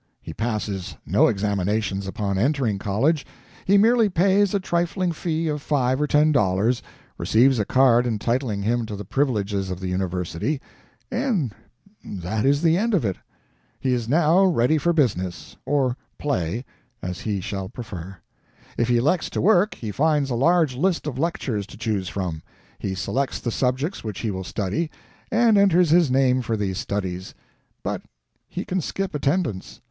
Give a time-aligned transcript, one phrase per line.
[0.19, 3.23] He passes no examinations upon entering college.
[3.65, 6.81] He merely pays a trifling fee of five or ten dollars,
[7.19, 10.59] receives a card entitling him to the privileges of the university,
[11.11, 11.53] and
[12.03, 13.17] that is the end of it.
[13.79, 16.65] He is now ready for business or play,
[17.03, 18.17] as he shall prefer.
[18.79, 22.41] If he elects to work, he finds a large list of lectures to choose from.
[22.79, 24.89] He selects the subjects which he will study,
[25.31, 27.35] and enters his name for these studies;
[27.83, 28.01] but
[28.47, 29.79] he can skip attendance.